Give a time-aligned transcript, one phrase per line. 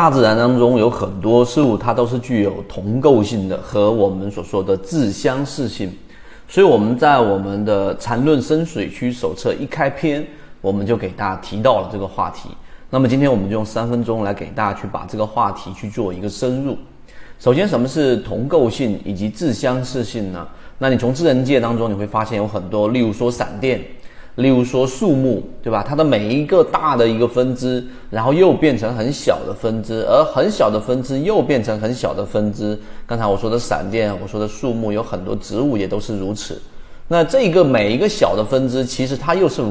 [0.00, 5.94] 大自然当中有很多事物，它都是具有同构性的和我们所说的自相似性。
[6.48, 10.26] 所以我们在我们的缠论深水区手册一开篇，
[10.62, 12.48] 我们就给大家提到了这个话题。
[12.88, 16.78] 那么今天我们就用三分钟来给大家去把这个话题去做一个深入。
[17.38, 20.48] 首先，什么是同构性以及自相似性呢？
[20.78, 23.82] 那你从自然界当中你会发现有很多，例如说闪电。
[24.36, 25.84] 例如说树木，对吧？
[25.86, 32.78] 它的每一个大的一个分支，然后又变成很小的分支，而很小的分支又变成很小的分支。
[33.06, 36.62] 刚才我说的闪电，我说的树木，有很多植物也都是如此。
[37.08, 39.62] 那这个每一个小的分支，其实它又是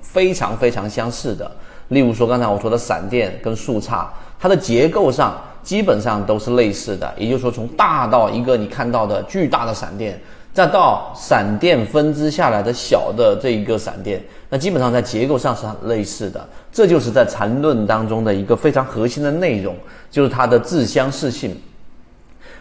[0.00, 1.48] 非常非常相似的。
[1.88, 4.06] 例如说刚才我说的闪电跟树杈，
[4.40, 7.12] 它的结构上基本上都是类似的。
[7.18, 10.20] 也就是说，从大到一个你看到的巨大的闪电。
[10.56, 16.48] 再到闪电分支下来的小的这一个闪电，那基本上在结构上是很类似的。
[16.72, 19.76] 这就是在缠论当中的一个非常核心的内容，
[20.10, 21.54] 就是它的自相似性。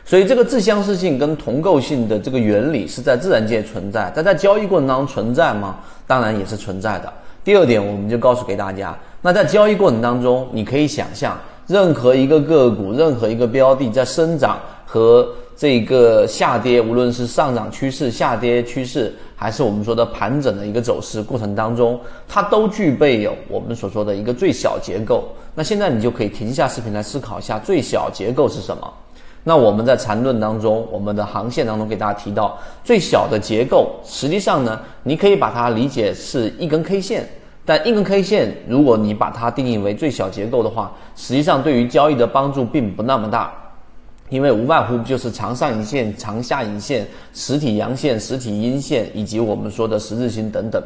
[0.03, 5.77] 所以这个自相似性跟同构性的这个原理是在自然界存在，但在交易过程当中存在吗？
[6.05, 7.13] 当然也是存在的。
[7.45, 15.25] 第二点，我们就告诉给大家，那在交易过程当中，你可以想象，任何一个个股，任何一个标的在生长和。
[15.55, 21.97] 这个下跌，无论是上涨趋势、下跌趋势，还是我们说的盘整的一个走势过程当中，
[22.27, 25.29] 它都具备有我们所说的一个最小结构。
[25.53, 28.93] 那现在你就可以停下视频来思考一下，最小结构是什么？
[29.45, 37.29] 那我们在缠论当中，我们的航线当中给大家提到，最小的结构，实际上呢，你可以把它理解是一根 K 线。
[37.63, 43.29] 但一根 K 线，如果你把它定义为最小结构的话，实际上对于交易的帮助并不那么。
[43.29, 43.53] 大。
[44.29, 50.81] 因为无外乎就是长上影线、长下影线、实体阳线、实体阴线，以及我们说的十字星等等，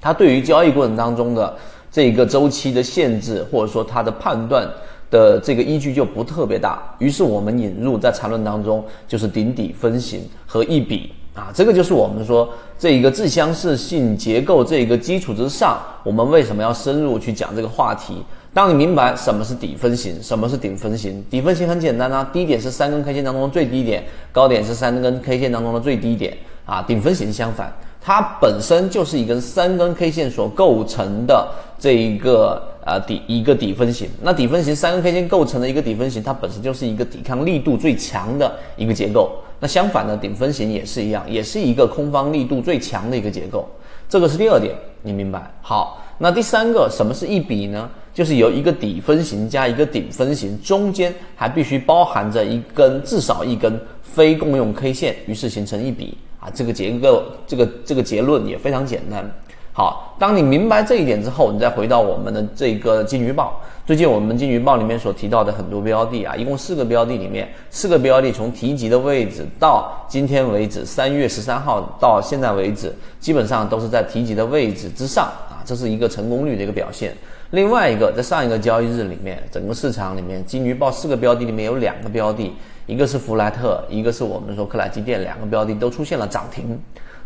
[0.00, 1.56] 它对于交易过程当中的
[1.90, 4.64] 这个周期的限制，或者说它的判断
[5.10, 6.80] 的这个依据就不特别大。
[7.00, 18.22] 于是我们引入在缠论当中，就是顶底分型和一笔啊，这个就是我们说这一个自相似性结构这一个基础之上，我们为什么要深入去讲这个话题？
[18.56, 24.02] 当你明白什么是底分型，什么是顶分型，底分型很简单啊，低点是三根 K 线当中的最低点，
[24.32, 26.34] 高点是三根 K 线当中的最低点
[26.64, 26.80] 啊。
[26.80, 31.46] 顶分型相反，它本身就是一根三根 K 线所构成的
[31.78, 34.08] 这一个呃底一个底分型。
[34.22, 39.32] 那底分型三根 K 线构成的一个底分型，它本身就是一个抵抗力度最强的一个结构。
[39.60, 43.68] 那相反的顶分型也是一样，也是一个空方力度最强的一个结构。
[44.08, 45.42] 这个是第二点，你明白？
[45.60, 46.02] 好。
[46.18, 47.88] 那第三个，什么是一笔呢？
[48.14, 56.48] 就是由一个底分型加一个顶分型，中间还必须包含着一根至少一根非共用 K 线，于是形成一笔啊。
[56.54, 59.30] 这个结构，这个这个结论也非常简单。
[59.74, 63.60] 好，当你明白这一点之后，你再回到我们的这个金鱼报。
[63.84, 75.30] 最近我们金鱼报里面所提到的很多标的啊，一共四个标的里面，四个标的从提及的位置到今天为止，三月十三号到现在为止，基本上都是在提及的位置之上，
[75.66, 77.12] 这是一个成功率的一个表现。
[77.50, 82.50] 另外一个，在上一个交易日里面，整个市场里面，金鱼报四个标的里面有两个标的，
[82.86, 86.78] 一个是弗莱特，一个是我们说克莱基电，两个标的都出现了涨停。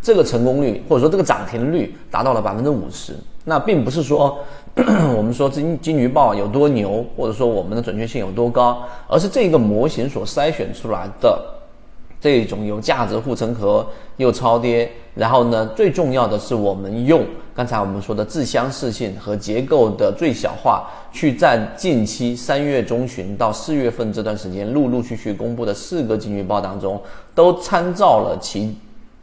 [0.02, 3.14] 这个成功率或者说这个涨停率达到了百分之五十，
[3.44, 4.38] 那并不是说
[5.14, 11.38] 我们说金金鱼报有多牛，或者说我们的准确性有多高，而是这个模型所筛选出来的
[12.20, 13.86] 这种有价值护城河
[14.18, 27.00] 又超跌，然后呢，最重要的是我们用刚才我们说的自相似性和结构的最小化，去在近期三月中旬到四月份这段时间陆陆续续公布的四个金鱼报当中，
[27.34, 28.76] 都参照了其。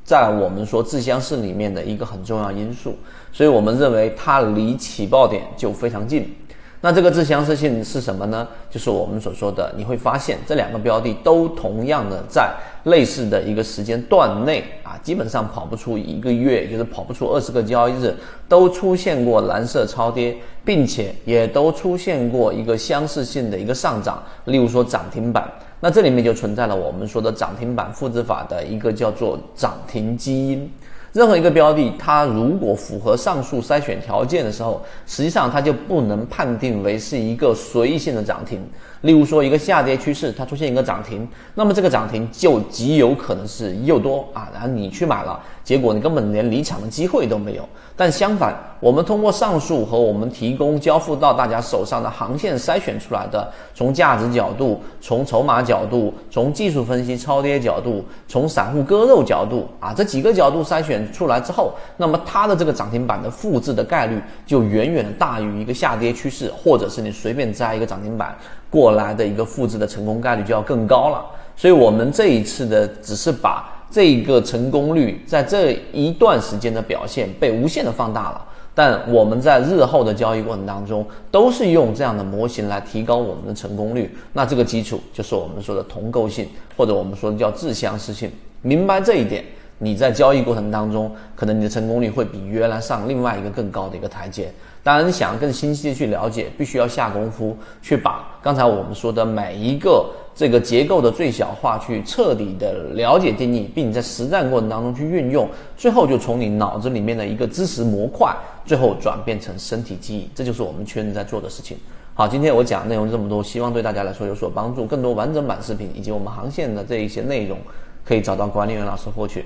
[0.03, 2.95] 在我们说自相似里面的一个很重要因素，
[3.33, 6.33] 所以我们认为它离起爆点就非常近。
[6.79, 8.47] 那这个自相似性是什么呢？
[8.69, 18.15] 就是我们所说的，你会发现这两个标的都同样的在类似的一个时间段内啊，基本上跑不出一个月，就是跑不出二十个交易日，
[18.47, 25.51] 都出现过蓝色超跌，并且也都出现过一个相似性的一个上涨，例如说涨停板。
[25.79, 30.71] 那这里面就存在了我们说的涨停板复制法的一个叫做涨停基因。
[31.17, 38.63] 任何一个标的，它如果符合上述筛选条件的时候，实际上它就不能判定为是一个随意性的涨停。
[39.01, 47.69] 例如说，一个下跌趋势它出现一个涨停，那么这个涨停就极有可能是诱多啊，然后你去买了，结果你根本连离场的机会都没有。
[47.93, 68.33] 但相反，我们通过上述和我们提供交付到大家手上的航线筛选出来的，从价值角度、从筹码角度、从技术分析超跌角度、从散户割肉角度啊，这几个角度筛选出来之后，那么它的这个涨停板的复制的概率就远远的大于一个下跌趋势，或者是你随便摘一个涨停板
[68.69, 71.25] 过来的一个复制的成功概率就要更高了。
[71.57, 73.73] 所以，我们这一次的只是把。
[73.89, 78.45] 这个成功率在这一段时间的表现被无限的放大了，
[78.75, 84.15] 但我们在日后的交易过程当中都是用这样的模型来提高我们的成功率。
[84.33, 88.29] 那这个基础就是我们说的同构性，或者我们说的叫自相似性。
[88.61, 89.43] 明白这一点，
[89.79, 94.51] 你在交易过程当中，可能你的成功率会比原来上另外一个更高的一个台阶。
[94.83, 111.75] 当然，你想更清晰的去了解，必须要下功夫去把刚才我们说的每一个这个结构的最小化，去彻底的了解定义，并在实战过程当中去运用，最后就从你脑子里面的一个知识模块，最后转变成身体记忆，这就是我们圈子在做的事情。
[112.13, 114.85] 好，今天我讲内容这么多，希望对大家来说有所帮助。
[114.85, 117.57] 更多完整版视频以及我们航线的这一些内容，
[118.05, 119.43] 可以找到管理员老师获取。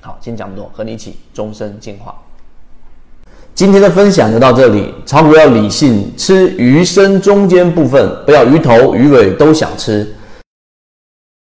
[0.00, 2.20] 好，今天讲这么多，和你一起终身进化。
[3.58, 4.94] 今天的分享就到这里。
[5.04, 10.06] 炒股要理性，吃鱼身中间部分，不要鱼头鱼尾都想吃。